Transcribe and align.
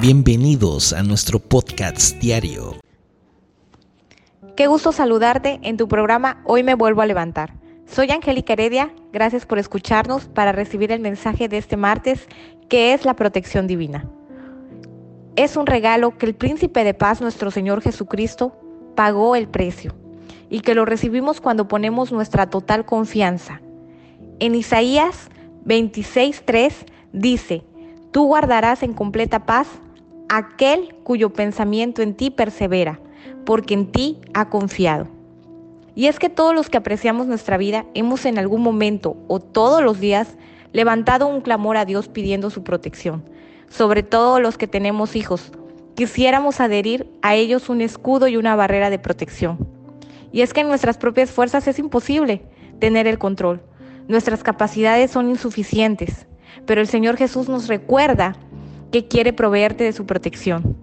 Bienvenidos 0.00 0.92
a 0.92 1.02
nuestro 1.02 1.38
podcast 1.38 2.18
diario. 2.18 2.76
Qué 4.56 4.66
gusto 4.66 4.92
saludarte 4.92 5.60
en 5.62 5.76
tu 5.76 5.88
programa 5.88 6.42
Hoy 6.44 6.62
me 6.62 6.74
vuelvo 6.74 7.00
a 7.00 7.06
levantar. 7.06 7.54
Soy 7.86 8.10
Angélica 8.10 8.54
Heredia, 8.54 8.92
gracias 9.12 9.46
por 9.46 9.58
escucharnos 9.58 10.24
para 10.24 10.52
recibir 10.52 10.90
el 10.90 11.00
mensaje 11.00 11.48
de 11.48 11.58
este 11.58 11.76
martes 11.76 12.28
que 12.68 12.92
es 12.92 13.04
la 13.04 13.14
protección 13.14 13.66
divina. 13.66 14.10
Es 15.36 15.56
un 15.56 15.66
regalo 15.66 16.18
que 16.18 16.26
el 16.26 16.34
príncipe 16.34 16.82
de 16.82 16.94
paz, 16.94 17.20
nuestro 17.20 17.50
Señor 17.50 17.80
Jesucristo, 17.80 18.58
pagó 18.96 19.36
el 19.36 19.48
precio 19.48 19.94
y 20.50 20.60
que 20.60 20.74
lo 20.74 20.84
recibimos 20.84 21.40
cuando 21.40 21.68
ponemos 21.68 22.10
nuestra 22.10 22.50
total 22.50 22.84
confianza. 22.84 23.60
En 24.40 24.54
Isaías 24.56 25.30
26.3 25.64 26.72
dice, 27.12 27.64
tú 28.14 28.26
guardarás 28.26 28.84
en 28.84 28.94
completa 28.94 29.44
paz 29.44 29.66
aquel 30.28 30.94
cuyo 31.02 31.32
pensamiento 31.32 32.00
en 32.00 32.14
ti 32.14 32.30
persevera, 32.30 33.00
porque 33.44 33.74
en 33.74 33.90
ti 33.90 34.20
ha 34.34 34.50
confiado. 34.50 35.08
Y 35.96 36.06
es 36.06 36.20
que 36.20 36.28
todos 36.28 36.54
los 36.54 36.70
que 36.70 36.76
apreciamos 36.76 37.26
nuestra 37.26 37.56
vida 37.56 37.86
hemos 37.92 38.24
en 38.24 38.38
algún 38.38 38.62
momento 38.62 39.16
o 39.26 39.40
todos 39.40 39.82
los 39.82 39.98
días 39.98 40.36
levantado 40.70 41.26
un 41.26 41.40
clamor 41.40 41.76
a 41.76 41.86
Dios 41.86 42.06
pidiendo 42.06 42.50
su 42.50 42.62
protección, 42.62 43.24
sobre 43.68 44.04
todo 44.04 44.38
los 44.38 44.58
que 44.58 44.68
tenemos 44.68 45.16
hijos. 45.16 45.50
Quisiéramos 45.96 46.60
adherir 46.60 47.10
a 47.20 47.34
ellos 47.34 47.68
un 47.68 47.80
escudo 47.80 48.28
y 48.28 48.36
una 48.36 48.54
barrera 48.54 48.90
de 48.90 49.00
protección. 49.00 49.66
Y 50.30 50.42
es 50.42 50.52
que 50.52 50.60
en 50.60 50.68
nuestras 50.68 50.98
propias 50.98 51.32
fuerzas 51.32 51.66
es 51.66 51.80
imposible 51.80 52.42
tener 52.78 53.08
el 53.08 53.18
control. 53.18 53.60
Nuestras 54.06 54.44
capacidades 54.44 55.10
son 55.10 55.30
insuficientes, 55.30 56.28
pero 56.66 56.80
el 56.80 56.86
Señor 56.86 57.16
Jesús 57.16 57.48
nos 57.48 57.68
recuerda 57.68 58.36
que 58.92 59.06
quiere 59.06 59.32
proveerte 59.32 59.84
de 59.84 59.92
su 59.92 60.06
protección. 60.06 60.76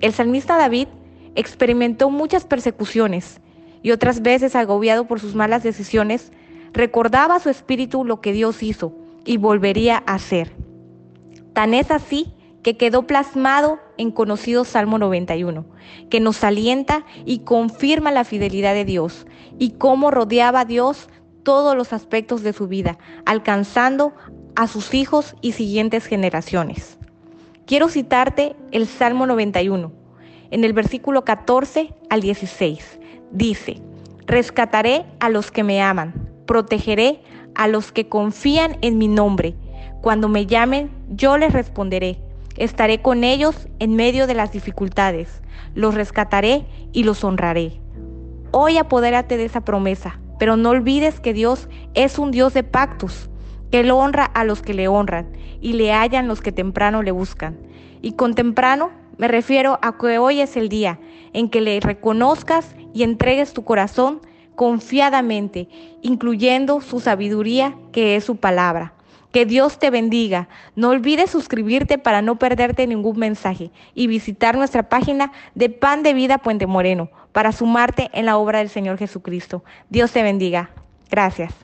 El 0.00 0.12
salmista 0.12 0.56
David 0.56 0.88
experimentó 1.34 2.10
muchas 2.10 2.44
persecuciones 2.44 3.40
y 3.82 3.90
otras 3.90 4.22
veces, 4.22 4.56
agobiado 4.56 5.06
por 5.06 5.20
sus 5.20 5.34
malas 5.34 5.62
decisiones, 5.62 6.32
recordaba 6.72 7.36
a 7.36 7.40
su 7.40 7.50
espíritu 7.50 8.04
lo 8.04 8.20
que 8.20 8.32
Dios 8.32 8.62
hizo 8.62 8.94
y 9.24 9.36
volvería 9.36 10.02
a 10.06 10.14
hacer. 10.14 10.52
Tan 11.52 11.74
es 11.74 11.90
así 11.90 12.34
que 12.62 12.76
quedó 12.76 13.06
plasmado 13.06 13.78
en 13.98 14.10
conocido 14.10 14.64
Salmo 14.64 14.98
91, 14.98 15.66
que 16.10 16.18
nos 16.18 16.42
alienta 16.42 17.04
y 17.26 17.40
confirma 17.40 18.10
la 18.10 18.24
fidelidad 18.24 18.72
de 18.72 18.86
Dios 18.86 19.26
y 19.58 19.72
cómo 19.72 20.10
rodeaba 20.10 20.60
a 20.60 20.64
Dios 20.64 21.08
todos 21.42 21.76
los 21.76 21.92
aspectos 21.92 22.42
de 22.42 22.54
su 22.54 22.66
vida, 22.66 22.98
alcanzando 23.26 24.14
a 24.56 24.68
sus 24.68 24.94
hijos 24.94 25.34
y 25.40 25.52
siguientes 25.52 26.06
generaciones. 26.06 26.98
Quiero 27.66 27.88
citarte 27.88 28.54
el 28.72 28.86
Salmo 28.86 29.26
91, 29.26 29.92
en 30.50 30.64
el 30.64 30.72
versículo 30.72 31.24
14 31.24 31.94
al 32.10 32.20
16. 32.20 33.00
Dice, 33.32 33.80
rescataré 34.26 35.06
a 35.18 35.28
los 35.28 35.50
que 35.50 35.64
me 35.64 35.82
aman, 35.82 36.14
protegeré 36.46 37.20
a 37.54 37.68
los 37.68 37.90
que 37.90 38.08
confían 38.08 38.76
en 38.82 38.98
mi 38.98 39.08
nombre. 39.08 39.54
Cuando 40.02 40.28
me 40.28 40.46
llamen, 40.46 40.90
yo 41.10 41.38
les 41.38 41.52
responderé. 41.52 42.18
Estaré 42.56 43.00
con 43.02 43.24
ellos 43.24 43.68
en 43.78 43.96
medio 43.96 44.26
de 44.26 44.34
las 44.34 44.52
dificultades. 44.52 45.42
Los 45.74 45.94
rescataré 45.94 46.66
y 46.92 47.02
los 47.02 47.24
honraré. 47.24 47.80
Hoy 48.52 48.78
apodérate 48.78 49.36
de 49.36 49.46
esa 49.46 49.62
promesa, 49.62 50.20
pero 50.38 50.56
no 50.56 50.70
olvides 50.70 51.18
que 51.18 51.32
Dios 51.32 51.68
es 51.94 52.18
un 52.18 52.30
Dios 52.30 52.54
de 52.54 52.62
pactos 52.62 53.28
Él 53.80 53.90
honra 53.90 54.24
a 54.24 54.44
los 54.44 54.62
que 54.62 54.74
le 54.74 54.88
honran 54.88 55.28
y 55.60 55.72
le 55.72 55.92
hallan 55.92 56.28
los 56.28 56.40
que 56.40 56.52
temprano 56.52 57.02
le 57.02 57.10
buscan. 57.10 57.56
Y 58.02 58.12
con 58.12 58.34
temprano 58.34 58.90
me 59.16 59.28
refiero 59.28 59.78
a 59.82 59.96
que 59.96 60.18
hoy 60.18 60.40
es 60.40 60.56
el 60.56 60.68
día 60.68 60.98
en 61.32 61.48
que 61.48 61.60
le 61.60 61.80
reconozcas 61.80 62.74
y 62.92 63.02
entregues 63.02 63.52
tu 63.52 63.64
corazón 63.64 64.20
confiadamente, 64.54 65.68
incluyendo 66.02 66.80
su 66.80 67.00
sabiduría 67.00 67.74
que 67.92 68.16
es 68.16 68.24
su 68.24 68.36
palabra. 68.36 68.92
Que 69.32 69.46
Dios 69.46 69.80
te 69.80 69.90
bendiga. 69.90 70.48
No 70.76 70.90
olvides 70.90 71.30
suscribirte 71.30 71.98
para 71.98 72.22
no 72.22 72.38
perderte 72.38 72.86
ningún 72.86 73.18
mensaje 73.18 73.72
y 73.94 74.06
visitar 74.06 74.56
nuestra 74.56 74.88
página 74.88 75.32
de 75.56 75.70
Pan 75.70 76.04
de 76.04 76.14
Vida 76.14 76.38
Puente 76.38 76.68
Moreno 76.68 77.10
para 77.32 77.50
sumarte 77.50 78.10
en 78.12 78.26
la 78.26 78.36
obra 78.36 78.60
del 78.60 78.68
Señor 78.68 78.96
Jesucristo. 78.96 79.64
Dios 79.90 80.12
te 80.12 80.22
bendiga. 80.22 80.70
Gracias. 81.10 81.63